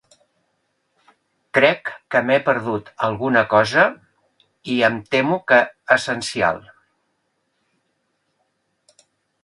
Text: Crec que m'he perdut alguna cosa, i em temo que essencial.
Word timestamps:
Crec 1.57 1.91
que 2.15 2.21
m'he 2.29 2.37
perdut 2.47 2.89
alguna 3.09 3.45
cosa, 3.53 3.85
i 4.77 4.81
em 4.89 4.99
temo 5.15 5.39
que 5.53 5.63
essencial. 5.99 6.61